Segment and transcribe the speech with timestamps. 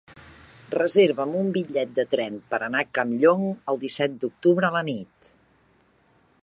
[0.75, 5.35] Reserva'm un bitllet de tren per anar a Campllong el disset d'octubre a la nit.